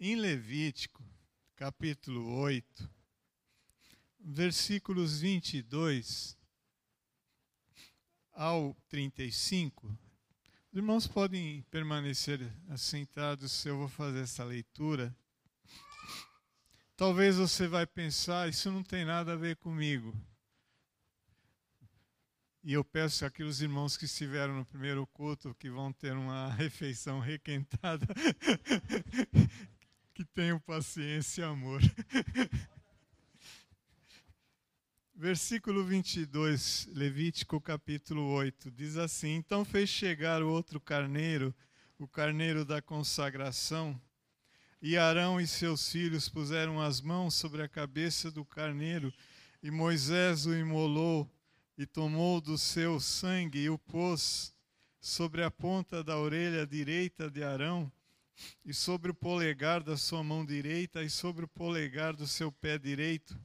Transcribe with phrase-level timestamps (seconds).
[0.00, 1.02] Em Levítico,
[1.56, 2.88] capítulo 8,
[4.20, 6.38] versículos 22
[8.30, 9.88] ao 35,
[10.70, 15.12] os irmãos podem permanecer assentados se eu vou fazer essa leitura.
[16.96, 20.14] Talvez você vai pensar, isso não tem nada a ver comigo.
[22.62, 27.18] E eu peço àqueles irmãos que estiveram no primeiro culto que vão ter uma refeição
[27.18, 28.06] requentada,
[30.18, 31.80] que tenham paciência e amor.
[35.14, 41.54] Versículo 22, Levítico capítulo 8, diz assim: Então fez chegar o outro carneiro,
[42.00, 43.96] o carneiro da consagração,
[44.82, 49.14] e Arão e seus filhos puseram as mãos sobre a cabeça do carneiro,
[49.62, 51.30] e Moisés o imolou,
[51.76, 54.52] e tomou do seu sangue e o pôs
[55.00, 57.92] sobre a ponta da orelha direita de Arão,
[58.64, 62.78] e sobre o polegar da sua mão direita, e sobre o polegar do seu pé
[62.78, 63.38] direito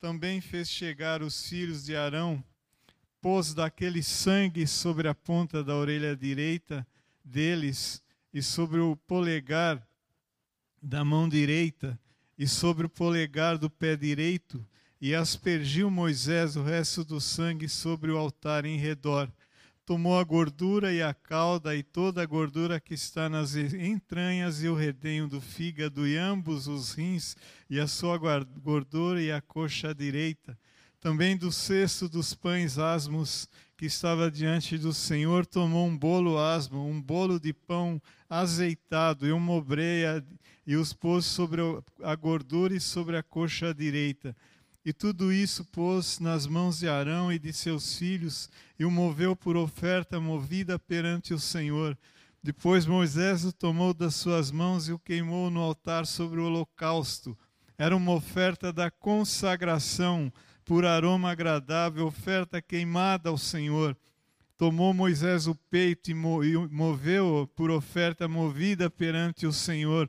[0.00, 2.42] também fez chegar os filhos de Arão,
[3.20, 6.86] pôs daquele sangue sobre a ponta da orelha direita
[7.22, 9.86] deles e sobre o polegar
[10.82, 12.00] da mão direita
[12.38, 14.66] e sobre o polegar do pé direito,
[14.98, 19.30] e aspergiu Moisés o resto do sangue sobre o altar em redor
[19.90, 24.68] tomou a gordura e a cauda e toda a gordura que está nas entranhas e
[24.68, 27.36] o redenho do fígado e ambos os rins
[27.68, 30.56] e a sua gordura e a coxa direita.
[31.00, 36.86] Também do cesto dos pães asmos que estava diante do Senhor, tomou um bolo asmo,
[36.86, 40.24] um bolo de pão azeitado e uma obreia
[40.64, 41.62] e os pôs sobre
[42.04, 44.36] a gordura e sobre a coxa direita
[44.84, 49.36] e tudo isso pôs nas mãos de Arão e de seus filhos, e o moveu
[49.36, 51.96] por oferta movida perante o Senhor.
[52.42, 57.36] Depois Moisés o tomou das suas mãos e o queimou no altar sobre o holocausto.
[57.76, 60.32] Era uma oferta da consagração,
[60.64, 63.96] por aroma agradável, oferta queimada ao Senhor.
[64.56, 70.08] Tomou Moisés o peito e moveu-o por oferta movida perante o Senhor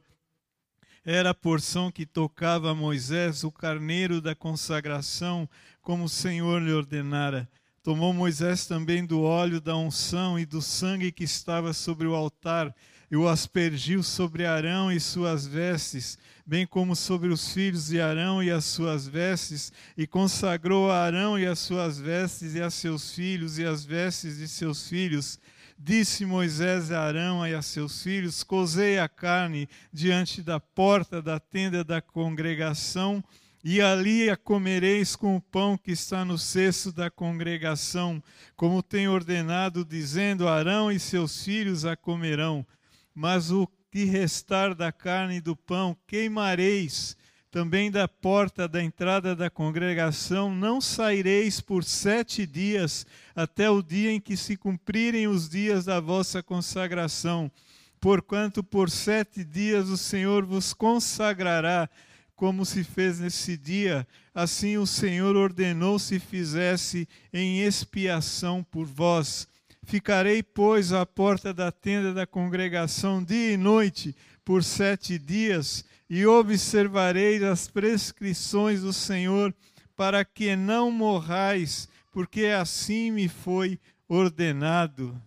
[1.03, 5.49] era a porção que tocava a Moisés, o carneiro da consagração,
[5.81, 7.49] como o Senhor lhe ordenara.
[7.81, 12.75] Tomou Moisés também do óleo da unção e do sangue que estava sobre o altar,
[13.09, 18.41] e o aspergiu sobre Arão e suas vestes, bem como sobre os filhos de Arão
[18.41, 23.11] e as suas vestes, e consagrou a Arão e as suas vestes, e a seus
[23.11, 25.39] filhos e as vestes de seus filhos
[25.83, 31.39] Disse Moisés a Arão e a seus filhos: Cozei a carne diante da porta da
[31.39, 33.23] tenda da congregação,
[33.63, 38.21] e ali a comereis com o pão que está no cesto da congregação,
[38.55, 42.63] como tem ordenado, dizendo: Arão e seus filhos a comerão.
[43.11, 47.17] Mas o que restar da carne e do pão queimareis
[47.51, 54.09] também da porta da entrada da congregação não saireis por sete dias, até o dia
[54.09, 57.51] em que se cumprirem os dias da vossa consagração.
[57.99, 61.89] Porquanto por sete dias o Senhor vos consagrará,
[62.37, 69.45] como se fez nesse dia, assim o Senhor ordenou se fizesse em expiação por vós.
[69.83, 76.25] Ficarei, pois, à porta da tenda da congregação dia e noite, por sete dias, e
[76.25, 79.55] observareis as prescrições do Senhor,
[79.95, 83.79] para que não morrais, porque assim me foi
[84.09, 85.17] ordenado.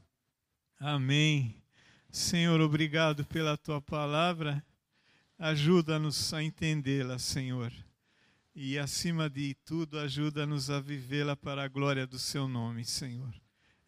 [0.78, 1.56] Amém.
[2.10, 4.62] Senhor, obrigado pela tua palavra.
[5.38, 7.72] Ajuda-nos a entendê-la, Senhor.
[8.54, 13.32] E, acima de tudo, ajuda-nos a vivê-la para a glória do seu nome, Senhor.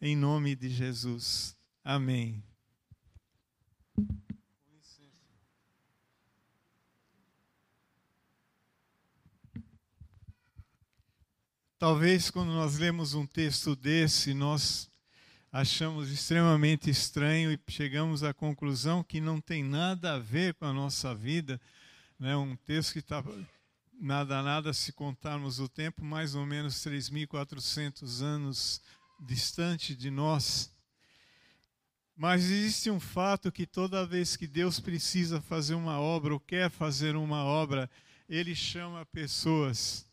[0.01, 1.55] Em nome de Jesus.
[1.83, 2.43] Amém.
[11.79, 14.89] Talvez quando nós lemos um texto desse, nós
[15.51, 20.73] achamos extremamente estranho e chegamos à conclusão que não tem nada a ver com a
[20.73, 21.61] nossa vida.
[22.19, 22.35] Né?
[22.35, 23.23] Um texto que está
[23.93, 28.81] nada nada, se contarmos o tempo, mais ou menos 3.400 anos
[29.19, 30.73] distante de nós.
[32.15, 36.71] Mas existe um fato que toda vez que Deus precisa fazer uma obra ou quer
[36.71, 37.87] fazer uma obra,
[38.27, 40.06] Ele chama pessoas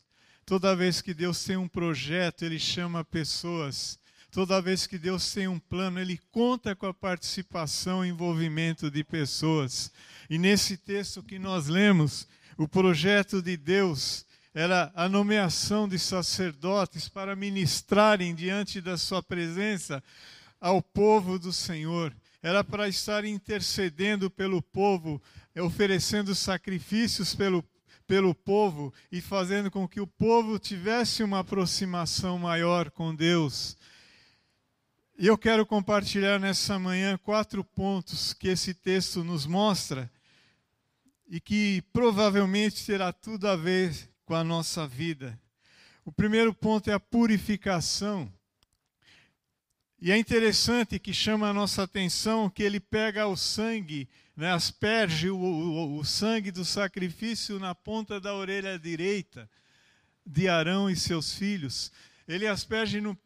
[0.45, 3.97] Toda vez que Deus tem um projeto, Ele chama pessoas.
[4.29, 9.03] Toda vez que Deus tem um plano, Ele conta com a participação e envolvimento de
[9.03, 9.91] pessoas.
[10.29, 12.27] E nesse texto que nós lemos,
[12.57, 20.03] o projeto de Deus era a nomeação de sacerdotes para ministrarem diante da Sua presença
[20.61, 22.15] ao povo do Senhor.
[22.43, 25.19] Era para estar intercedendo pelo povo
[25.55, 27.65] oferecendo sacrifícios pelo,
[28.07, 33.77] pelo povo e fazendo com que o povo tivesse uma aproximação maior com Deus.
[35.17, 40.11] E eu quero compartilhar nessa manhã quatro pontos que esse texto nos mostra
[41.27, 43.93] e que provavelmente terá tudo a ver
[44.25, 45.39] com a nossa vida.
[46.03, 48.31] O primeiro ponto é a purificação.
[49.99, 55.29] E é interessante que chama a nossa atenção que ele pega o sangue, né, asperge
[55.29, 59.49] o, o, o sangue do sacrifício na ponta da orelha direita
[60.25, 61.91] de Arão e seus filhos.
[62.27, 63.17] Ele asperge no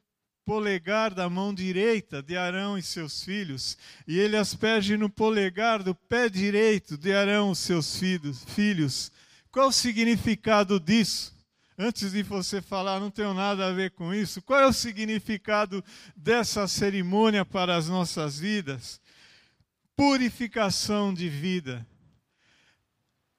[0.45, 3.77] polegar da mão direita de Arão e seus filhos,
[4.07, 9.12] e ele asperge no polegar do pé direito de Arão e seus filhos.
[9.51, 11.38] Qual o significado disso?
[11.81, 14.42] Antes de você falar, não tenho nada a ver com isso.
[14.42, 15.81] Qual é o significado
[16.16, 19.00] dessa cerimônia para as nossas vidas?
[19.96, 21.88] Purificação de vida.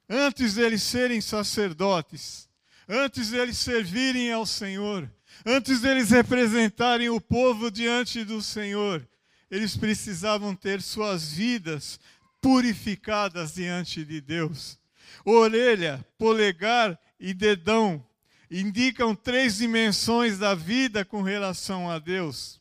[0.09, 2.49] Antes deles serem sacerdotes,
[2.89, 5.09] antes deles servirem ao Senhor,
[5.45, 9.07] Antes deles representarem o povo diante do Senhor,
[9.51, 11.99] eles precisavam ter suas vidas
[12.41, 14.79] purificadas diante de Deus.
[15.25, 18.05] Orelha, polegar e dedão
[18.51, 22.61] indicam três dimensões da vida com relação a Deus.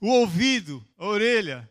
[0.00, 1.68] O ouvido, a orelha,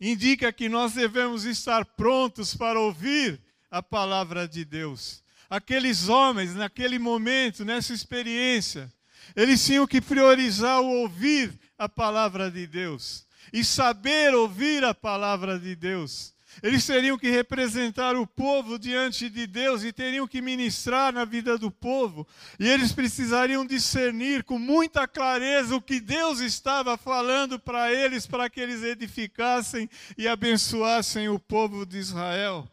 [0.00, 3.40] indica que nós devemos estar prontos para ouvir
[3.70, 5.22] a palavra de Deus.
[5.50, 8.92] Aqueles homens, naquele momento, nessa experiência,
[9.34, 15.58] eles tinham que priorizar o ouvir a palavra de Deus e saber ouvir a palavra
[15.58, 16.34] de Deus.
[16.62, 21.56] Eles teriam que representar o povo diante de Deus e teriam que ministrar na vida
[21.56, 22.26] do povo.
[22.58, 28.48] E eles precisariam discernir com muita clareza o que Deus estava falando para eles, para
[28.50, 32.68] que eles edificassem e abençoassem o povo de Israel.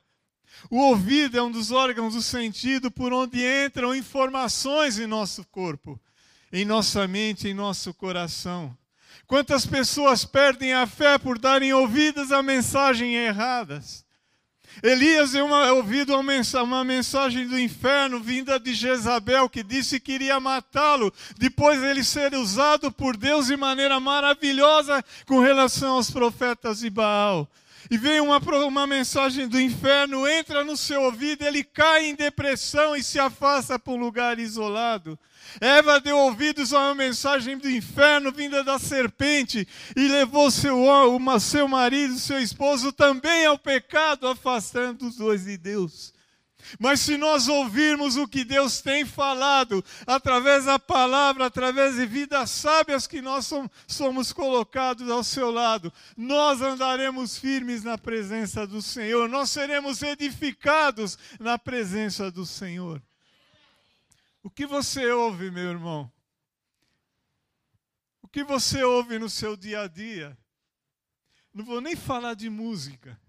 [0.69, 5.99] O ouvido é um dos órgãos do sentido por onde entram informações em nosso corpo
[6.55, 8.77] em nossa mente, em nosso coração.
[9.27, 14.05] Quantas pessoas perdem a fé por darem ouvidos a mensagens erradas?
[14.83, 20.39] Elias deu uma, ouvido uma mensagem do inferno vinda de Jezabel, que disse que iria
[20.39, 26.89] matá-lo, depois ele ser usado por Deus de maneira maravilhosa com relação aos profetas de
[26.89, 27.49] Baal.
[27.89, 32.95] E vem uma, uma mensagem do inferno, entra no seu ouvido, ele cai em depressão
[32.95, 35.17] e se afasta para um lugar isolado.
[35.61, 40.77] Eva deu ouvidos a uma mensagem do inferno vinda da serpente e levou seu,
[41.15, 46.14] uma, seu marido, seu esposo também ao pecado, afastando os dois de Deus.
[46.79, 52.49] Mas se nós ouvirmos o que Deus tem falado, através da palavra, através de vidas
[52.49, 53.49] sábias que nós
[53.87, 61.17] somos colocados ao seu lado, nós andaremos firmes na presença do Senhor, nós seremos edificados
[61.39, 63.01] na presença do Senhor.
[64.43, 66.11] O que você ouve, meu irmão?
[68.21, 70.37] O que você ouve no seu dia a dia?
[71.53, 73.19] Não vou nem falar de música.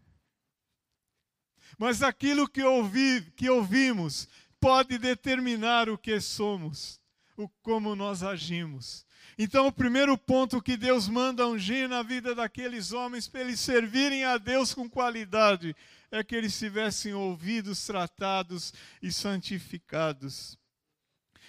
[1.79, 4.29] Mas aquilo que, ouvi, que ouvimos
[4.61, 7.01] pode determinar o que somos,
[7.37, 9.05] o como nós agimos.
[9.39, 14.25] Então, o primeiro ponto que Deus manda ungir na vida daqueles homens para eles servirem
[14.25, 15.77] a Deus com qualidade
[16.11, 20.59] é que eles tivessem ouvidos tratados e santificados.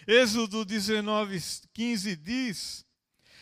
[0.06, 1.40] Êxodo 19,
[1.74, 2.86] 15 diz: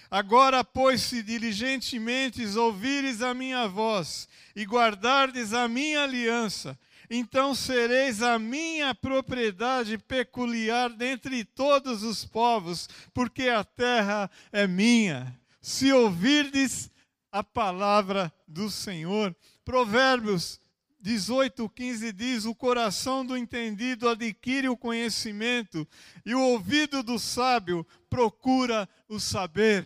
[0.10, 6.78] Agora, pois, se diligentemente ouvires a minha voz e guardardes a minha aliança,
[7.10, 15.38] então sereis a minha propriedade peculiar dentre todos os povos, porque a terra é minha.
[15.62, 16.90] Se ouvirdes
[17.36, 19.36] a palavra do Senhor.
[19.66, 20.58] Provérbios
[21.02, 25.86] 18, 15 diz: O coração do entendido adquire o conhecimento,
[26.26, 29.86] e o ouvido do sábio procura o saber.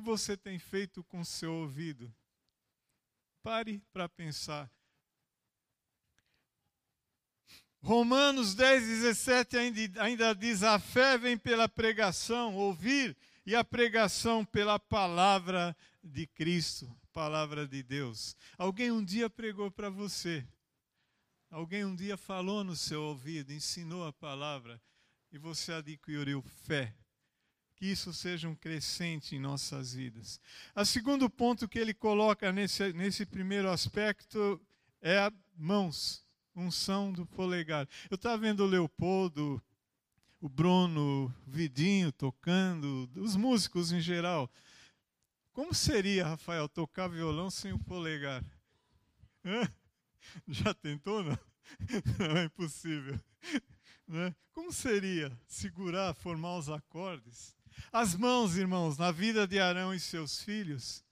[0.00, 2.10] Que você tem feito com o seu ouvido?
[3.42, 4.70] Pare para pensar.
[7.82, 13.14] Romanos 10, 17 ainda, ainda diz: A fé vem pela pregação, ouvir,
[13.44, 18.34] e a pregação pela palavra de Cristo palavra de Deus.
[18.56, 20.46] Alguém um dia pregou para você.
[21.50, 24.80] Alguém um dia falou no seu ouvido, ensinou a palavra
[25.30, 26.94] e você adquiriu fé.
[27.80, 30.38] Que isso seja um crescente em nossas vidas.
[30.76, 34.60] O segundo ponto que ele coloca nesse, nesse primeiro aspecto
[35.00, 36.22] é a mãos,
[36.54, 37.88] unção do polegar.
[38.10, 39.62] Eu estava vendo o Leopoldo,
[40.42, 44.50] o Bruno, o Vidinho tocando, os músicos em geral.
[45.50, 48.44] Como seria, Rafael, tocar violão sem o polegar?
[49.42, 49.66] Hã?
[50.46, 51.38] Já tentou, não?
[52.18, 53.18] Não é impossível.
[54.06, 54.36] Né?
[54.52, 57.58] Como seria segurar, formar os acordes?
[57.92, 61.04] As mãos, irmãos, na vida de Arão e seus filhos,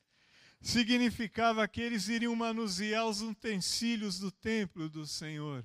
[0.61, 5.65] significava que eles iriam manusear os utensílios do templo do Senhor.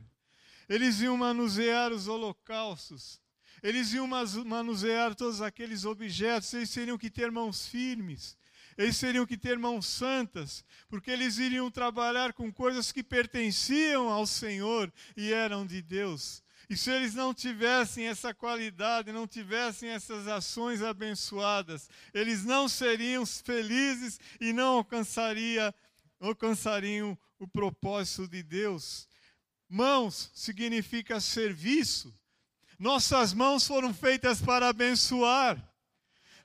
[0.69, 3.21] Eles iam manusear os holocaustos.
[3.61, 6.53] Eles iam manusear todos aqueles objetos.
[6.53, 8.37] Eles teriam que ter mãos firmes.
[8.77, 14.25] Eles teriam que ter mãos santas, porque eles iriam trabalhar com coisas que pertenciam ao
[14.25, 16.42] Senhor e eram de Deus.
[16.69, 23.25] E se eles não tivessem essa qualidade, não tivessem essas ações abençoadas, eles não seriam
[23.25, 25.73] felizes e não alcançaria,
[26.19, 29.07] alcançariam o propósito de Deus.
[29.69, 32.13] Mãos significa serviço.
[32.79, 35.57] Nossas mãos foram feitas para abençoar.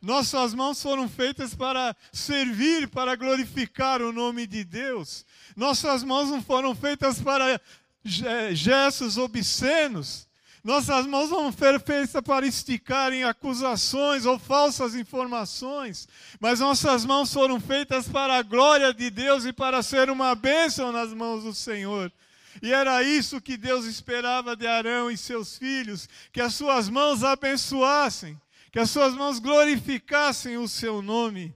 [0.01, 5.27] Nossas mãos foram feitas para servir, para glorificar o nome de Deus.
[5.57, 7.61] Nossas mãos não foram feitas para
[8.05, 10.29] gestos obscenos.
[10.63, 16.09] Nossas mãos não foram feitas para esticarem acusações ou falsas informações,
[16.41, 20.91] mas nossas mãos foram feitas para a glória de Deus e para ser uma bênção
[20.91, 22.13] nas mãos do Senhor.
[22.61, 27.23] E era isso que Deus esperava de Arão e seus filhos, que as suas mãos
[27.23, 28.39] abençoassem,
[28.73, 31.55] que as suas mãos glorificassem o seu nome.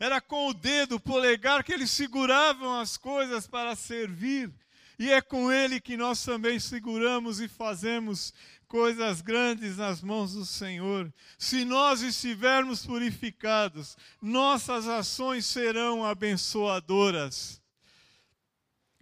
[0.00, 4.50] Era com o dedo, o polegar, que eles seguravam as coisas para servir.
[5.02, 8.32] E é com Ele que nós também seguramos e fazemos
[8.68, 11.12] coisas grandes nas mãos do Senhor.
[11.36, 17.60] Se nós estivermos purificados, nossas ações serão abençoadoras.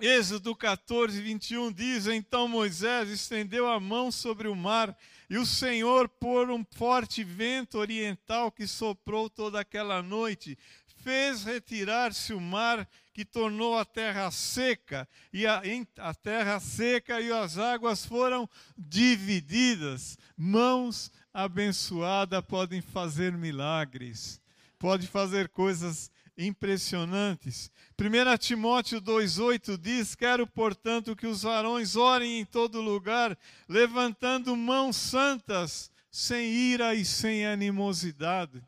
[0.00, 4.96] Êxodo 14, 21 diz: Então Moisés estendeu a mão sobre o mar,
[5.28, 10.56] e o Senhor, por um forte vento oriental que soprou toda aquela noite,
[11.02, 15.62] fez retirar-se o mar que tornou a terra seca, e a,
[15.98, 20.16] a, terra seca e as águas foram divididas.
[20.36, 24.40] Mãos abençoadas podem fazer milagres,
[24.78, 27.70] pode fazer coisas impressionantes.
[27.98, 33.36] 1 Timóteo 2,8 diz: Quero, portanto, que os varões orem em todo lugar,
[33.68, 38.62] levantando mãos santas, sem ira e sem animosidade.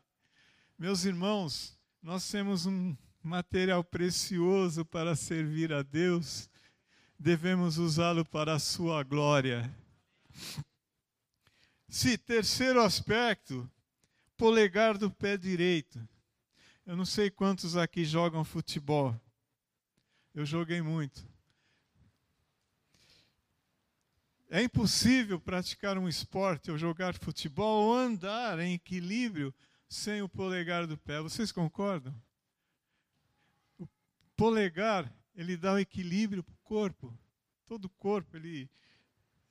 [0.77, 1.72] Meus irmãos,
[2.03, 2.93] nós temos um
[3.23, 6.49] material precioso para servir a Deus,
[7.17, 9.73] devemos usá-lo para a sua glória.
[11.87, 13.71] Se terceiro aspecto,
[14.35, 16.05] polegar do pé direito.
[16.85, 19.17] Eu não sei quantos aqui jogam futebol.
[20.35, 21.25] Eu joguei muito.
[24.49, 29.53] É impossível praticar um esporte ou jogar futebol ou andar em equilíbrio
[29.93, 31.21] sem o polegar do pé.
[31.21, 32.13] Vocês concordam?
[33.77, 33.87] O
[34.35, 37.17] polegar, ele dá o equilíbrio para o corpo.
[37.65, 38.69] Todo o corpo, ele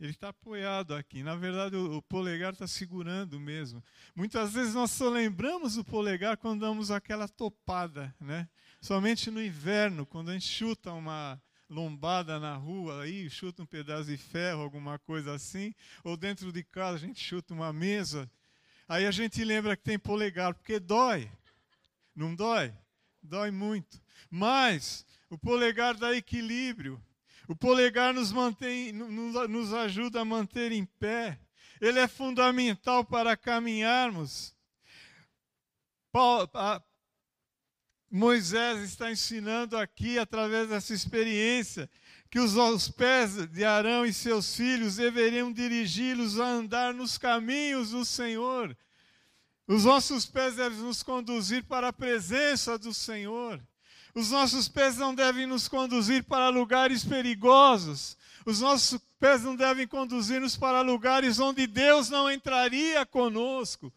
[0.00, 1.22] ele está apoiado aqui.
[1.22, 3.80] Na verdade, o, o polegar está segurando mesmo.
[4.16, 8.48] Muitas vezes nós só lembramos o polegar quando damos aquela topada, né?
[8.80, 14.10] Somente no inverno, quando a gente chuta uma lombada na rua, aí chuta um pedaço
[14.10, 15.72] de ferro, alguma coisa assim,
[16.02, 18.28] ou dentro de casa a gente chuta uma mesa,
[18.92, 21.26] Aí a gente lembra que tem polegar, porque dói.
[22.14, 22.74] Não dói?
[23.22, 23.98] Dói muito.
[24.30, 27.02] Mas o polegar dá equilíbrio.
[27.48, 31.40] O polegar nos, mantém, nos ajuda a manter em pé.
[31.80, 34.54] Ele é fundamental para caminharmos.
[38.10, 41.88] Moisés está ensinando aqui, através dessa experiência,
[42.32, 48.06] que os, pés de Arão e seus filhos deveriam dirigi-los a andar nos caminhos do
[48.06, 48.74] Senhor.
[49.68, 53.62] Os nossos pés devem nos conduzir para a presença do Senhor.
[54.14, 58.16] Os nossos pés não devem nos conduzir para lugares perigosos.
[58.46, 63.92] Os nossos pés não devem conduzir-nos para lugares onde Deus não entraria conosco.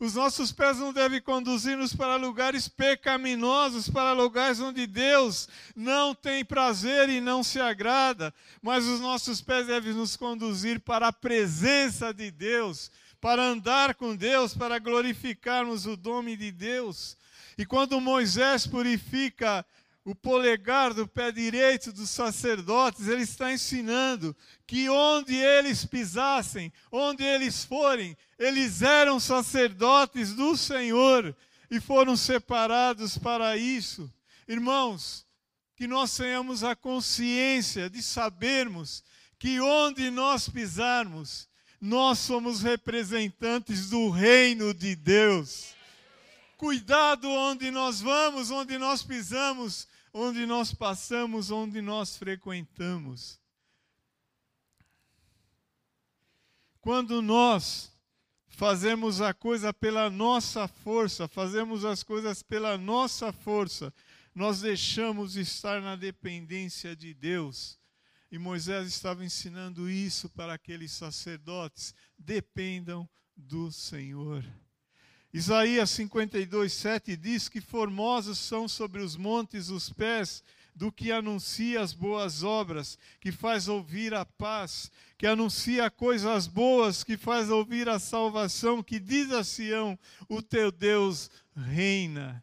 [0.00, 6.42] Os nossos pés não devem conduzir-nos para lugares pecaminosos, para lugares onde Deus não tem
[6.42, 12.14] prazer e não se agrada, mas os nossos pés devem nos conduzir para a presença
[12.14, 12.90] de Deus,
[13.20, 17.14] para andar com Deus, para glorificarmos o nome de Deus.
[17.58, 19.66] E quando Moisés purifica
[20.10, 24.36] o polegar do pé direito dos sacerdotes, ele está ensinando
[24.66, 31.32] que onde eles pisassem, onde eles forem, eles eram sacerdotes do Senhor
[31.70, 34.12] e foram separados para isso.
[34.48, 35.24] Irmãos,
[35.76, 39.04] que nós tenhamos a consciência de sabermos
[39.38, 41.48] que onde nós pisarmos,
[41.80, 45.72] nós somos representantes do reino de Deus.
[46.56, 53.40] Cuidado onde nós vamos, onde nós pisamos, onde nós passamos, onde nós frequentamos.
[56.80, 57.92] Quando nós
[58.48, 63.92] fazemos a coisa pela nossa força, fazemos as coisas pela nossa força,
[64.34, 67.78] nós deixamos de estar na dependência de Deus.
[68.30, 74.44] E Moisés estava ensinando isso para aqueles sacerdotes: dependam do Senhor.
[75.32, 80.42] Isaías 52, 7 diz que formosos são sobre os montes os pés
[80.74, 87.04] do que anuncia as boas obras, que faz ouvir a paz, que anuncia coisas boas,
[87.04, 92.42] que faz ouvir a salvação, que diz a Sião: o teu Deus reina.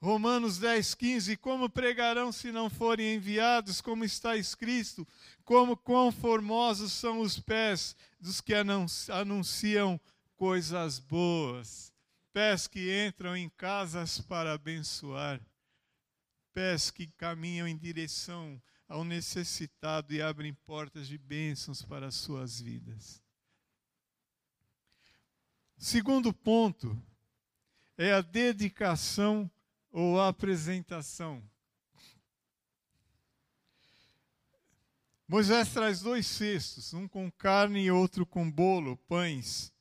[0.00, 5.06] Romanos 10, 15: Como pregarão se não forem enviados, como está escrito,
[5.44, 10.00] como quão formosos são os pés dos que anunciam
[10.36, 11.92] coisas boas,
[12.32, 15.40] pés que entram em casas para abençoar
[16.54, 22.60] pés que caminham em direção ao necessitado e abrem portas de bênçãos para as suas
[22.60, 23.20] vidas.
[25.76, 26.96] Segundo ponto
[27.98, 29.50] é a dedicação
[29.90, 31.42] ou a apresentação.
[35.26, 39.73] Moisés traz dois cestos, um com carne e outro com bolo, pães.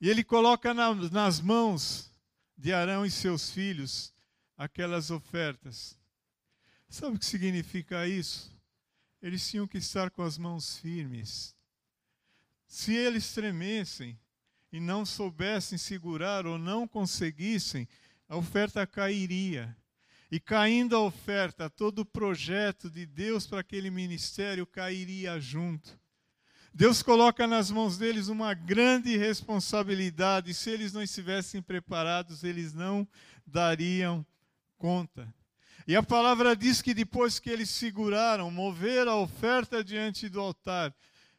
[0.00, 2.10] E ele coloca na, nas mãos
[2.56, 4.12] de Arão e seus filhos
[4.56, 5.98] aquelas ofertas.
[6.88, 8.54] Sabe o que significa isso?
[9.20, 11.54] Eles tinham que estar com as mãos firmes.
[12.66, 14.18] Se eles tremessem
[14.70, 17.88] e não soubessem segurar ou não conseguissem,
[18.28, 19.76] a oferta cairia.
[20.30, 25.98] E caindo a oferta, todo o projeto de Deus para aquele ministério cairia junto.
[26.76, 30.52] Deus coloca nas mãos deles uma grande responsabilidade.
[30.52, 33.08] Se eles não estivessem preparados, eles não
[33.46, 34.26] dariam
[34.76, 35.34] conta.
[35.88, 40.94] E a palavra diz que depois que eles seguraram, moveram a oferta diante do altar,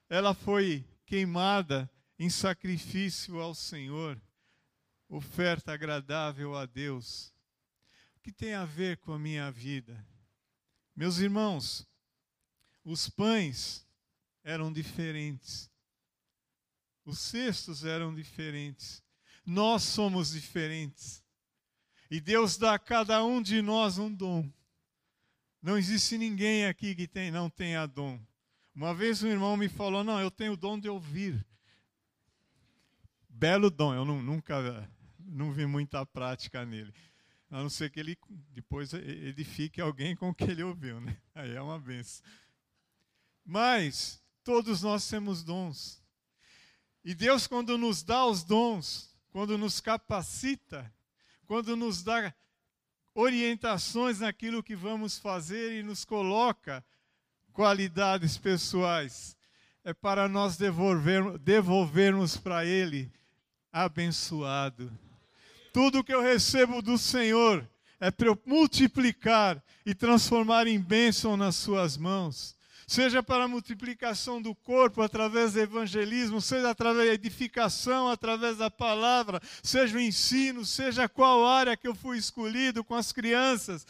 [0.10, 4.20] ela foi queimada em sacrifício ao Senhor,
[5.08, 7.32] oferta agradável a Deus.
[8.16, 10.04] O que tem a ver com a minha vida?
[10.96, 11.88] Meus irmãos,
[12.84, 13.87] os pães
[14.48, 15.70] eram diferentes,
[17.04, 19.04] os cestos eram diferentes,
[19.46, 21.22] nós somos diferentes.
[22.10, 24.50] E Deus dá a cada um de nós um dom.
[25.62, 28.18] Não existe ninguém aqui que tem, não tenha dom.
[28.74, 31.46] Uma vez um irmão me falou: Não, eu tenho o dom de ouvir.
[33.28, 36.94] Belo dom, eu não, nunca não vi muita prática nele.
[37.50, 38.18] A não ser que ele
[38.54, 41.18] depois edifique alguém com o que ele ouviu, né?
[41.36, 42.26] Aí é uma benção.
[43.46, 46.02] Mas todos nós temos dons.
[47.04, 50.90] E Deus, quando nos dá os dons, quando nos capacita,
[51.46, 52.34] quando nos dá
[53.14, 56.82] orientações naquilo que vamos fazer e nos coloca
[57.52, 59.36] qualidades pessoais,
[59.84, 63.12] é para nós devolver, devolvermos para Ele
[63.70, 64.90] abençoado.
[65.74, 71.58] Tudo que eu recebo do Senhor é para eu multiplicar e transformar em bênção nas
[71.58, 72.57] Suas mãos
[72.88, 78.72] seja para a multiplicação do corpo através do evangelismo, seja através da edificação, através da
[78.72, 83.86] palavra, seja o ensino, seja qual área que eu fui escolhido com as crianças.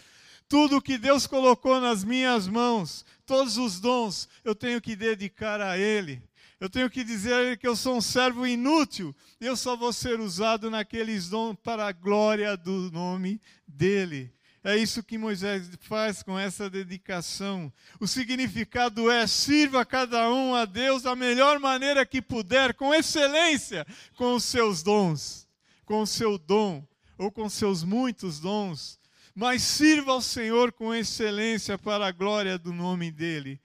[0.49, 5.77] Tudo que Deus colocou nas minhas mãos, todos os dons, eu tenho que dedicar a
[5.77, 6.21] Ele.
[6.59, 9.93] Eu tenho que dizer a Ele que eu sou um servo inútil, eu só vou
[9.93, 14.36] ser usado naqueles dons para a glória do nome dEle.
[14.67, 17.71] É isso que Moisés faz com essa dedicação.
[18.01, 23.87] O significado é: sirva cada um a Deus da melhor maneira que puder, com excelência,
[24.17, 25.47] com os seus dons,
[25.85, 26.85] com o seu dom,
[27.17, 28.99] ou com seus muitos dons.
[29.33, 33.61] Mas sirva ao Senhor com excelência para a glória do nome dEle.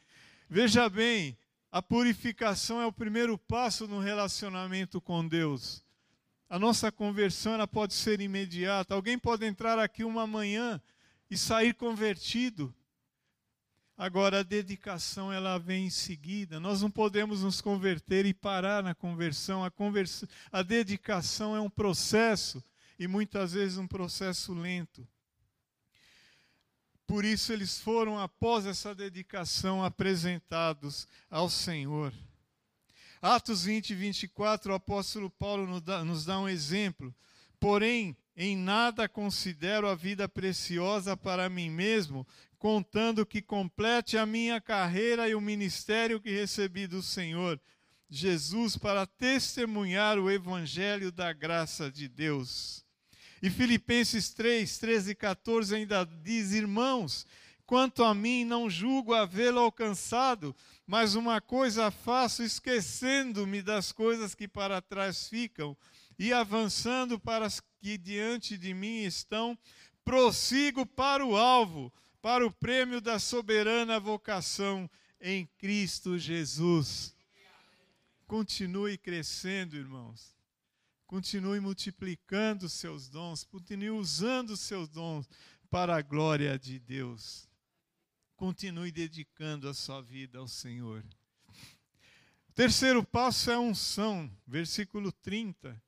[0.48, 1.36] Veja bem,
[1.72, 5.82] a purificação é o primeiro passo no relacionamento com Deus.
[6.48, 8.94] A nossa conversão ela pode ser imediata.
[8.94, 10.80] Alguém pode entrar aqui uma manhã
[11.32, 12.74] e sair convertido.
[13.96, 16.60] Agora a dedicação ela vem em seguida.
[16.60, 19.64] Nós não podemos nos converter e parar na conversão.
[19.64, 20.26] A, convers...
[20.52, 22.62] a dedicação é um processo
[22.98, 25.08] e muitas vezes um processo lento.
[27.06, 32.12] Por isso eles foram após essa dedicação apresentados ao Senhor.
[33.22, 37.14] Atos 20, 24, o apóstolo Paulo nos dá, nos dá um exemplo.
[37.58, 42.26] Porém, em nada considero a vida preciosa para mim mesmo,
[42.58, 47.60] contando que complete a minha carreira e o ministério que recebi do Senhor
[48.08, 52.84] Jesus para testemunhar o evangelho da graça de Deus.
[53.42, 57.26] E Filipenses 3, 13 e 14 ainda diz: Irmãos,
[57.66, 60.54] quanto a mim, não julgo havê-lo alcançado,
[60.86, 65.76] mas uma coisa faço, esquecendo-me das coisas que para trás ficam
[66.22, 69.58] e avançando para as que diante de mim estão,
[70.04, 74.88] prossigo para o alvo, para o prêmio da soberana vocação
[75.20, 77.12] em Cristo Jesus.
[78.24, 80.36] Continue crescendo, irmãos.
[81.08, 85.28] Continue multiplicando seus dons, continue usando seus dons
[85.68, 87.48] para a glória de Deus.
[88.36, 91.04] Continue dedicando a sua vida ao Senhor.
[92.54, 95.82] Terceiro passo é a unção, versículo 30.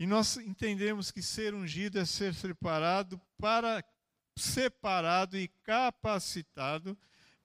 [0.00, 3.84] E nós entendemos que ser ungido é ser separado para
[4.34, 6.96] separado e capacitado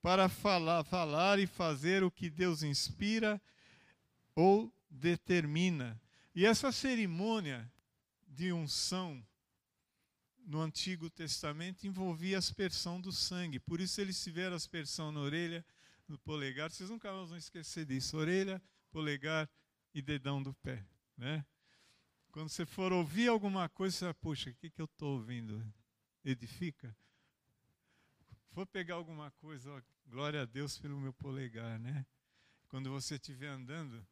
[0.02, 3.42] para falar, falar e fazer o que Deus inspira
[4.34, 6.02] ou determina.
[6.34, 7.70] E essa cerimônia
[8.26, 9.22] de unção
[10.46, 13.60] no Antigo Testamento envolvia a aspersão do sangue.
[13.60, 15.66] Por isso eles tiveram aspersão na orelha,
[16.08, 16.72] no polegar.
[16.72, 18.16] Vocês nunca vão esquecer disso.
[18.16, 18.62] Orelha,
[18.94, 19.50] polegar
[19.94, 20.82] e dedão do pé.
[21.18, 21.46] Né?
[22.36, 25.66] Quando você for ouvir alguma coisa, você vai, puxa, o que, que eu estou ouvindo?
[26.22, 26.94] Edifica?
[28.52, 32.06] For pegar alguma coisa, ó, glória a Deus pelo meu polegar, né?
[32.68, 34.06] Quando você estiver andando,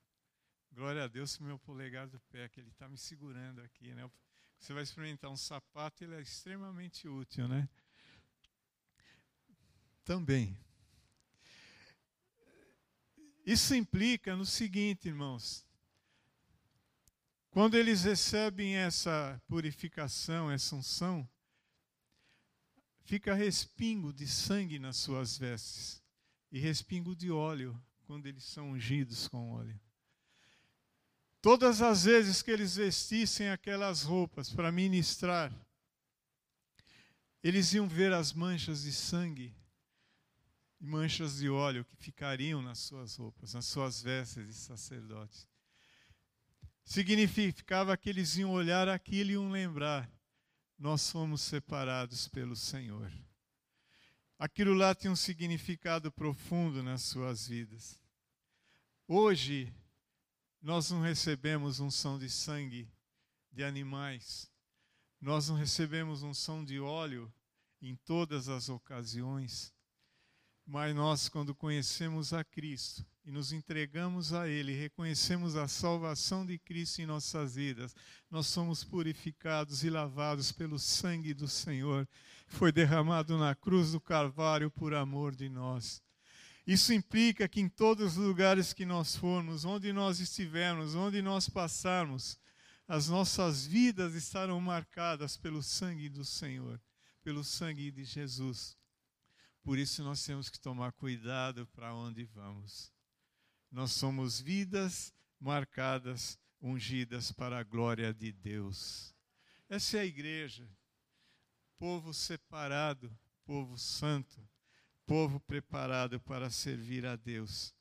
[0.72, 4.10] Glória a Deus pelo meu polegar do pé, que ele está me segurando aqui, né?
[4.58, 7.68] Você vai experimentar um sapato, ele é extremamente útil, né?
[10.06, 10.58] Também.
[13.46, 15.68] Isso implica no seguinte, irmãos.
[17.54, 21.30] Quando eles recebem essa purificação, essa unção,
[23.04, 26.02] fica respingo de sangue nas suas vestes
[26.52, 29.80] e respingo de óleo quando eles são ungidos com óleo.
[31.44, 35.54] Todas as vezes que eles vestissem aquelas roupas para ministrar,
[37.44, 39.56] eles iam ver as manchas de sangue
[40.82, 45.53] e manchas de óleo que ficariam nas suas roupas, nas suas vestes de sacerdotes.
[46.84, 50.10] Significava que eles iam olhar aquilo e iam lembrar:
[50.78, 53.12] nós fomos separados pelo Senhor.
[54.38, 57.98] Aquilo lá tinha um significado profundo nas suas vidas.
[59.08, 59.74] Hoje,
[60.62, 62.92] nós não recebemos unção de sangue
[63.52, 64.52] de animais.
[65.22, 67.34] Nós não recebemos unção de óleo
[67.82, 69.74] em todas as ocasiões.
[70.66, 76.60] Mas nós, quando conhecemos a Cristo e nos entregamos a Ele, reconhecemos a salvação de
[76.60, 77.96] Cristo em nossas vidas,
[78.30, 82.08] nós somos purificados e lavados pelo sangue do Senhor,
[82.48, 86.02] que foi derramado na cruz do Calvário por amor de nós.
[86.66, 91.50] Isso implica que em todos os lugares que nós formos, onde nós estivermos, onde nós
[91.50, 92.40] passarmos,
[92.88, 96.80] as nossas vidas estarão marcadas pelo sangue do Senhor,
[97.24, 98.78] pelo sangue de Jesus.
[99.62, 102.93] Por isso nós temos que tomar cuidado para onde vamos.
[103.74, 109.14] Nós somos vidas marcadas, ungidas para a glória de Deus.
[109.68, 110.66] Essa é a igreja,
[111.78, 113.12] povo separado,
[113.44, 114.42] povo santo
[115.06, 117.74] povo preparado para servir a Deus.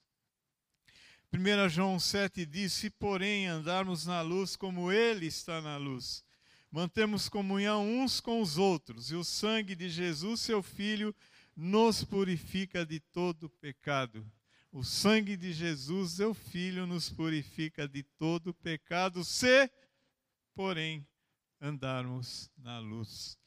[1.33, 6.25] 1 João 7 diz: Se, porém, andarmos na luz como Ele está na luz,
[6.71, 11.15] mantemos comunhão uns com os outros, e o sangue de Jesus, seu Filho,
[11.57, 14.31] nos purifica de todo pecado.
[14.73, 19.71] O sangue de Jesus, seu Filho, nos purifica de todo pecado, se,
[20.55, 21.07] porém,
[21.61, 23.39] andarmos na luz.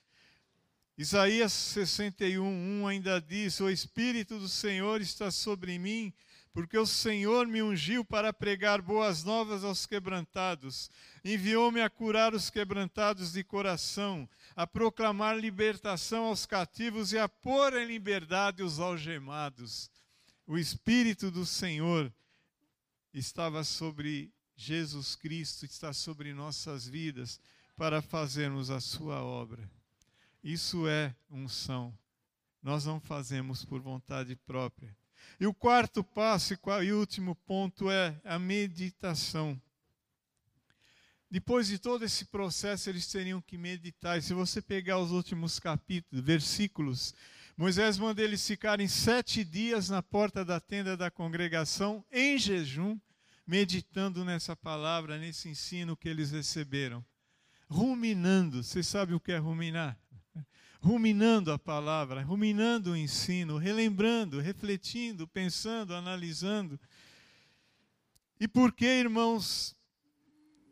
[0.95, 2.45] Isaías 61,
[2.83, 6.13] 1 ainda diz: O Espírito do Senhor está sobre mim,
[6.53, 10.91] porque o Senhor me ungiu para pregar boas novas aos quebrantados,
[11.23, 17.75] enviou-me a curar os quebrantados de coração, a proclamar libertação aos cativos e a pôr
[17.75, 19.89] em liberdade os algemados.
[20.47, 22.13] O Espírito do Senhor
[23.11, 27.39] estava sobre Jesus Cristo, está sobre nossas vidas,
[27.75, 29.69] para fazermos a sua obra.
[30.43, 31.97] Isso é unção.
[32.61, 34.95] Nós não fazemos por vontade própria.
[35.39, 36.53] E o quarto passo
[36.83, 39.59] e último ponto é a meditação.
[41.29, 44.17] Depois de todo esse processo, eles teriam que meditar.
[44.17, 47.13] E se você pegar os últimos capítulos, versículos,
[47.57, 52.99] Moisés manda eles ficarem sete dias na porta da tenda da congregação, em jejum,
[53.47, 57.05] meditando nessa palavra, nesse ensino que eles receberam.
[57.69, 58.61] Ruminando.
[58.61, 59.97] Vocês sabem o que é ruminar?
[60.85, 66.79] ruminando a palavra, ruminando o ensino, relembrando, refletindo, pensando, analisando.
[68.39, 69.75] E por que, irmãos,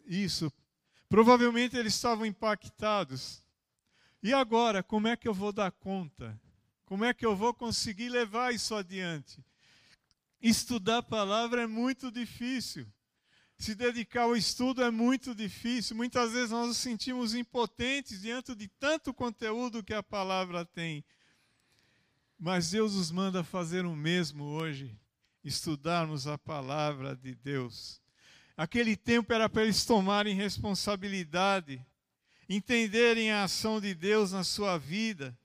[0.06, 0.54] isso?
[1.10, 3.44] Provavelmente eles estavam impactados.
[4.22, 6.40] E agora, como é que eu vou dar conta?
[6.94, 9.44] Como é que eu vou conseguir levar isso adiante?
[10.40, 12.86] Estudar a palavra é muito difícil.
[13.58, 15.96] Se dedicar ao estudo é muito difícil.
[15.96, 21.04] Muitas vezes nós nos sentimos impotentes diante de tanto conteúdo que a palavra tem.
[22.38, 24.96] Mas Deus nos manda fazer o mesmo hoje,
[25.44, 28.00] estudarmos a palavra de Deus.
[28.56, 31.84] Aquele tempo era para eles tomarem responsabilidade,
[32.48, 35.36] entenderem a ação de Deus na sua vida.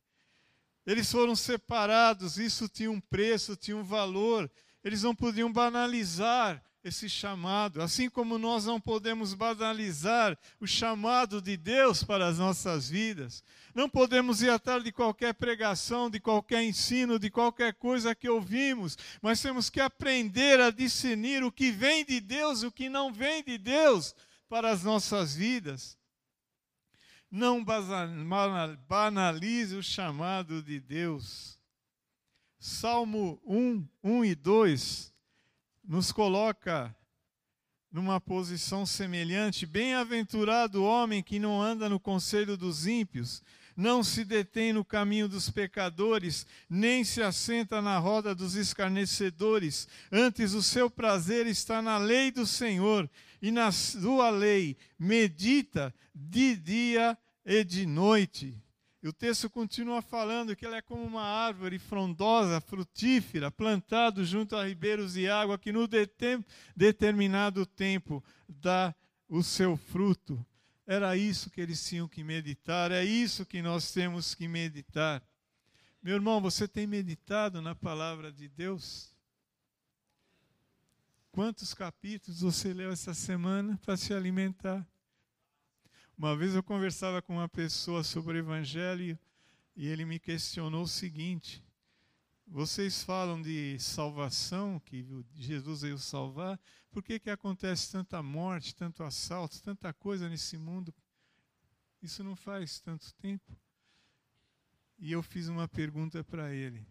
[0.88, 4.50] Eles foram separados, isso tinha um preço, tinha um valor.
[4.82, 11.58] Eles não podiam banalizar esse chamado, assim como nós não podemos banalizar o chamado de
[11.58, 13.44] Deus para as nossas vidas.
[13.74, 18.96] Não podemos ir atrás de qualquer pregação, de qualquer ensino, de qualquer coisa que ouvimos,
[19.20, 23.44] mas temos que aprender a discernir o que vem de Deus o que não vem
[23.44, 24.14] de Deus
[24.48, 25.97] para as nossas vidas.
[27.30, 27.64] Não
[28.88, 31.58] banalize o chamado de Deus.
[32.58, 35.14] Salmo 1, 1 e 2
[35.84, 36.94] nos coloca
[37.90, 39.66] numa posição semelhante.
[39.66, 43.42] Bem-aventurado o homem que não anda no conselho dos ímpios,
[43.78, 49.86] não se detém no caminho dos pecadores, nem se assenta na roda dos escarnecedores.
[50.10, 53.08] Antes, o seu prazer está na lei do Senhor,
[53.40, 58.60] e na sua lei medita de dia e de noite.
[59.00, 64.56] E o texto continua falando que ele é como uma árvore frondosa, frutífera, plantado junto
[64.56, 65.88] a ribeiros de água, que no
[66.74, 68.92] determinado tempo dá
[69.28, 70.44] o seu fruto.
[70.90, 75.22] Era isso que eles tinham que meditar, é isso que nós temos que meditar.
[76.02, 79.14] Meu irmão, você tem meditado na palavra de Deus?
[81.30, 84.88] Quantos capítulos você leu essa semana para se alimentar?
[86.16, 89.18] Uma vez eu conversava com uma pessoa sobre o Evangelho
[89.76, 91.62] e ele me questionou o seguinte:
[92.50, 96.58] vocês falam de salvação, que Jesus veio salvar,
[96.90, 100.94] por que, que acontece tanta morte, tanto assalto, tanta coisa nesse mundo?
[102.02, 103.56] Isso não faz tanto tempo.
[104.98, 106.86] E eu fiz uma pergunta para ele.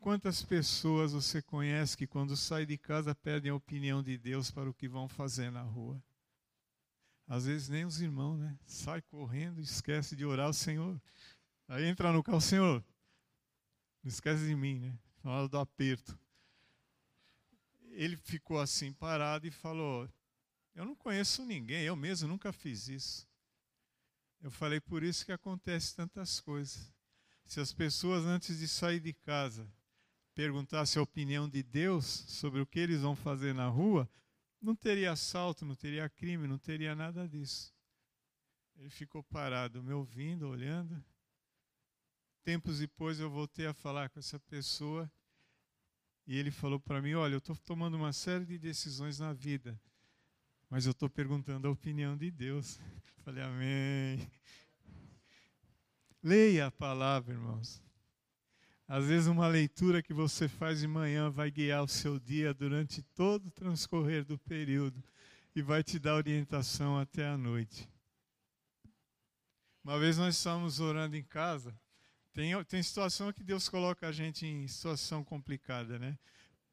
[0.00, 4.68] Quantas pessoas você conhece que, quando sai de casa, pedem a opinião de Deus para
[4.68, 6.02] o que vão fazer na rua?
[7.28, 8.58] Às vezes nem os irmãos, né?
[8.64, 11.00] Sai correndo, esquece de orar ao Senhor.
[11.70, 12.84] Aí entra no carro, Senhor,
[14.02, 14.98] não esquece de mim, né?
[15.22, 16.18] Na hora do aperto.
[17.92, 20.10] Ele ficou assim parado e falou:
[20.74, 23.24] Eu não conheço ninguém, eu mesmo nunca fiz isso.
[24.42, 26.92] Eu falei: Por isso que acontece tantas coisas.
[27.44, 29.64] Se as pessoas, antes de sair de casa,
[30.34, 34.10] perguntassem a opinião de Deus sobre o que eles vão fazer na rua,
[34.60, 37.72] não teria assalto, não teria crime, não teria nada disso.
[38.74, 41.00] Ele ficou parado, me ouvindo, olhando.
[42.42, 45.10] Tempos depois eu voltei a falar com essa pessoa
[46.26, 49.78] e ele falou para mim: Olha, eu estou tomando uma série de decisões na vida,
[50.68, 52.78] mas eu estou perguntando a opinião de Deus.
[53.24, 54.30] Falei, Amém.
[56.22, 57.82] Leia a palavra, irmãos.
[58.86, 63.02] Às vezes, uma leitura que você faz de manhã vai guiar o seu dia durante
[63.02, 65.02] todo o transcorrer do período
[65.54, 67.88] e vai te dar orientação até a noite.
[69.82, 71.74] Uma vez nós estávamos orando em casa.
[72.32, 76.18] Tem, tem situação que Deus coloca a gente em situação complicada, né?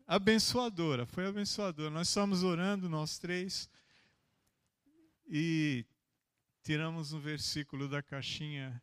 [0.06, 1.89] Abençoadora, foi abençoadora.
[1.89, 3.70] Nós estávamos orando, nós três,
[5.28, 5.86] e
[6.63, 8.82] tiramos um versículo da caixinha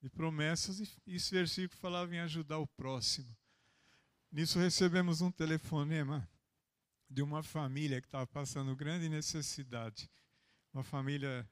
[0.00, 3.36] de promessas, e esse versículo falava em ajudar o próximo.
[4.30, 6.28] Nisso recebemos um telefonema
[7.08, 10.08] de uma família que estava passando grande necessidade,
[10.72, 11.48] uma família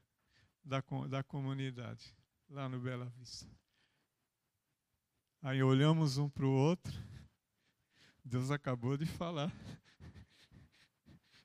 [0.63, 2.15] da, da comunidade,
[2.49, 3.58] lá no Bela Vista.
[5.41, 6.93] Aí olhamos um para o outro,
[8.25, 9.53] Deus acabou de falar.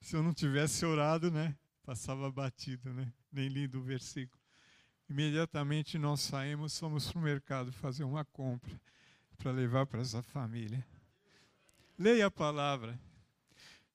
[0.01, 1.55] Se eu não tivesse orado, né?
[1.83, 3.13] Passava batido, né?
[3.31, 4.41] Nem lido o versículo.
[5.07, 8.81] Imediatamente nós saímos, fomos para o mercado fazer uma compra
[9.37, 10.83] para levar para essa família.
[11.97, 12.99] Leia a palavra.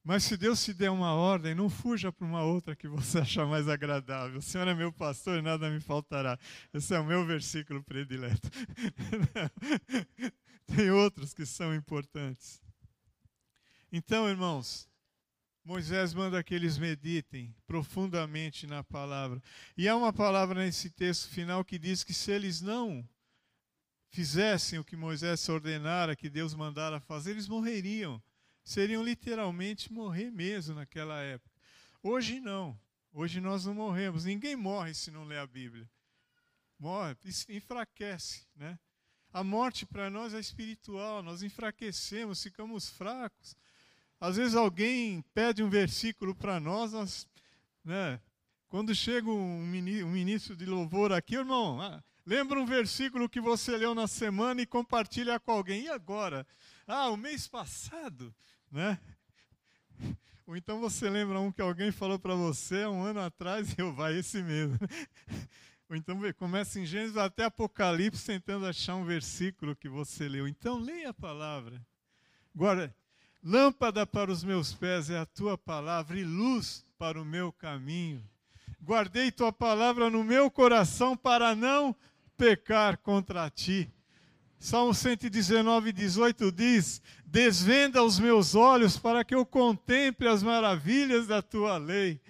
[0.08, 3.44] Mas se Deus te der uma ordem, não fuja para uma outra que você achar
[3.44, 4.38] mais agradável.
[4.38, 6.38] O Senhor é meu pastor e nada me faltará.
[6.72, 8.48] Esse é o meu versículo predileto.
[10.74, 12.62] Tem outros que são importantes.
[13.92, 14.88] Então, irmãos,
[15.62, 19.42] Moisés manda que eles meditem profundamente na palavra.
[19.76, 23.06] E há uma palavra nesse texto final que diz que se eles não
[24.08, 28.22] fizessem o que Moisés ordenara, que Deus mandara fazer, eles morreriam.
[28.68, 31.50] Seriam literalmente morrer mesmo naquela época.
[32.02, 32.78] Hoje não.
[33.10, 34.26] Hoje nós não morremos.
[34.26, 35.88] Ninguém morre se não lê a Bíblia.
[36.78, 37.16] Morre,
[37.48, 38.78] enfraquece, né?
[39.32, 43.56] A morte para nós é espiritual, nós enfraquecemos, ficamos fracos.
[44.20, 47.26] Às vezes alguém pede um versículo para nós, nós
[47.82, 48.20] né?
[48.68, 53.94] quando chega um ministro de louvor aqui, irmão, ah, lembra um versículo que você leu
[53.94, 55.84] na semana e compartilha com alguém.
[55.84, 56.46] E agora?
[56.86, 58.34] Ah, o mês passado,
[58.70, 58.98] né?
[60.46, 63.92] Ou então você lembra um que alguém falou para você um ano atrás e eu
[63.92, 64.78] vai esse mesmo.
[65.90, 70.48] Ou então começa em Gênesis até Apocalipse tentando achar um versículo que você leu.
[70.48, 71.80] Então leia a palavra.
[72.54, 72.94] Agora,
[73.42, 78.22] lâmpada para os meus pés é a tua palavra e luz para o meu caminho.
[78.82, 81.94] Guardei tua palavra no meu coração para não
[82.36, 83.90] pecar contra ti.
[84.58, 91.40] Salmo 119, 18 diz: Desvenda os meus olhos para que eu contemple as maravilhas da
[91.40, 92.20] tua lei.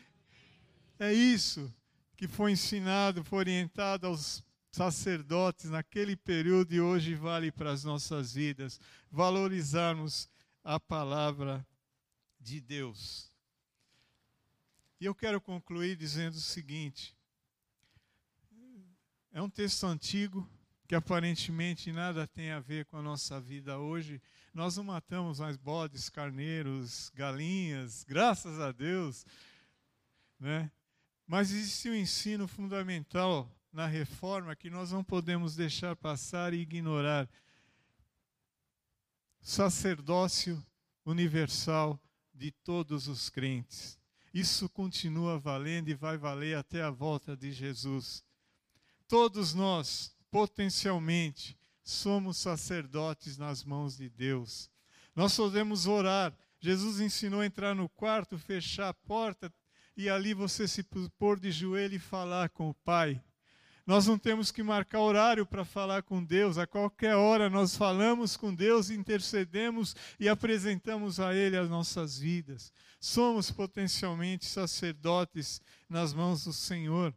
[0.99, 1.73] É isso
[2.17, 8.35] que foi ensinado, foi orientado aos sacerdotes naquele período e hoje vale para as nossas
[8.35, 8.79] vidas.
[9.11, 10.29] Valorizarmos
[10.63, 11.67] a palavra
[12.39, 13.33] de Deus.
[15.01, 17.17] E eu quero concluir dizendo o seguinte:
[19.33, 20.47] é um texto antigo
[20.89, 24.23] que aparentemente nada tem a ver com a nossa vida hoje.
[24.55, 29.27] Nós não matamos mais bodes, carneiros, galinhas, graças a Deus,
[30.41, 30.73] né?
[31.27, 37.29] Mas existe um ensino fundamental na reforma que nós não podemos deixar passar e ignorar.
[39.43, 40.65] Sacerdócio
[41.05, 42.01] universal
[42.33, 43.99] de todos os crentes.
[44.33, 48.25] Isso continua valendo e vai valer até a volta de Jesus.
[49.07, 54.71] Todos nós, potencialmente, somos sacerdotes nas mãos de Deus.
[55.15, 56.37] Nós podemos orar.
[56.61, 59.53] Jesus ensinou a entrar no quarto, fechar a porta,
[59.97, 60.85] e ali você se
[61.19, 63.21] pôr de joelho e falar com o Pai.
[63.89, 68.37] Nós não temos que marcar horário para falar com Deus, a qualquer hora nós falamos
[68.37, 72.71] com Deus, intercedemos e apresentamos a Ele as nossas vidas.
[73.01, 77.15] Somos potencialmente sacerdotes nas mãos do Senhor.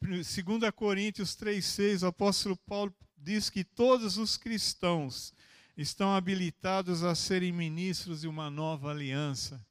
[0.00, 5.34] 2 Coríntios 3,6, o apóstolo Paulo diz que todos os cristãos
[5.76, 9.64] estão habilitados a serem ministros de uma nova aliança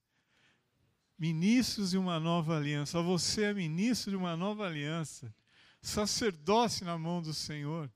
[1.17, 3.01] ministros de uma nova aliança.
[3.01, 5.33] Você é ministro de uma nova aliança.
[5.81, 7.91] Sacerdócio na mão do Senhor.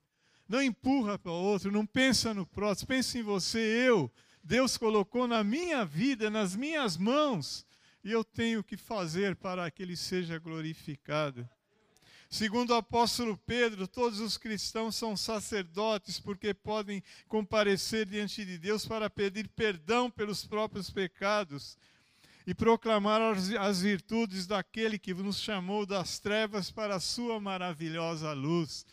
[0.48, 4.10] Não empurra para o outro, não pensa no próximo, pensa em você, eu.
[4.42, 7.64] Deus colocou na minha vida, nas minhas mãos,
[8.02, 11.48] e eu tenho que fazer para que ele seja glorificado.
[12.32, 18.86] Segundo o apóstolo Pedro, todos os cristãos são sacerdotes porque podem comparecer diante de Deus
[18.86, 21.76] para pedir perdão pelos próprios pecados
[22.46, 23.20] e proclamar
[23.60, 28.86] as virtudes daquele que nos chamou das trevas para a sua maravilhosa luz.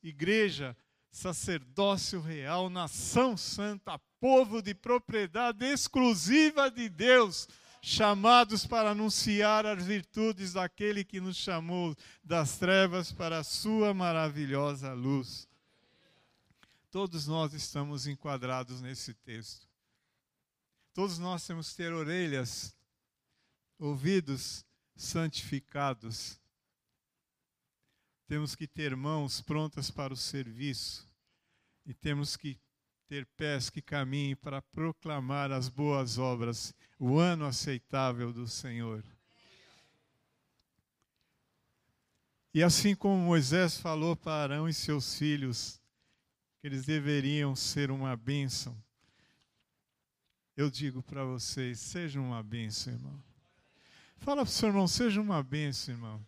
[0.00, 0.76] Igreja,
[1.10, 7.48] sacerdócio real, nação santa, povo de propriedade exclusiva de Deus,
[7.82, 14.92] chamados para anunciar as virtudes daquele que nos chamou das trevas para a sua maravilhosa
[14.92, 15.48] luz.
[16.90, 19.68] Todos nós estamos enquadrados nesse texto.
[20.92, 22.74] Todos nós temos que ter orelhas,
[23.78, 24.64] ouvidos
[24.96, 26.38] santificados.
[28.26, 31.08] Temos que ter mãos prontas para o serviço.
[31.86, 32.60] E temos que
[33.10, 39.02] ter pés que caminhem para proclamar as boas obras, o ano aceitável do Senhor.
[42.54, 45.82] E assim como Moisés falou para Arão e seus filhos,
[46.60, 48.80] que eles deveriam ser uma bênção,
[50.56, 53.24] eu digo para vocês: sejam uma bênção, irmão.
[54.18, 56.24] Fala para o seu irmão, seja uma bênção, irmão.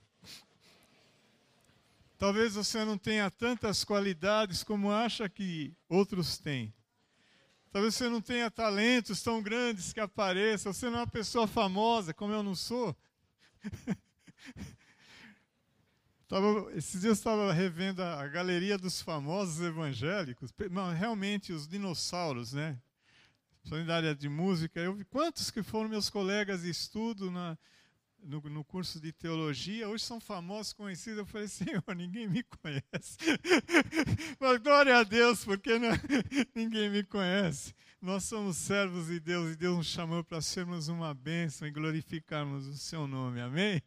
[2.22, 6.72] Talvez você não tenha tantas qualidades como acha que outros têm.
[7.72, 10.72] Talvez você não tenha talentos tão grandes que apareçam.
[10.72, 12.96] Você não é uma pessoa famosa, como eu não sou.
[16.28, 20.54] Tava, esses dias eu estava revendo a, a, galeria dos famosos evangélicos.
[20.70, 22.80] Não, realmente, os dinossauros, né?
[23.64, 24.78] Solidária de música.
[24.78, 27.58] Eu vi quantos que foram meus colegas de estudo na,
[28.22, 31.18] no, no, curso de teologia, hoje são famosos, conhecidos.
[31.18, 33.18] Eu falei, Senhor, ninguém me conhece.
[34.38, 35.90] Mas glória a Deus, porque não,
[36.54, 37.74] ninguém me conhece.
[38.00, 42.66] Nós somos servos de Deus e Deus nos chamou para sermos uma bênção e glorificarmos
[42.66, 43.40] o seu nome.
[43.40, 43.80] Amém?